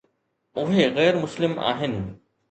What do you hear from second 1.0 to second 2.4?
مسلم آهن.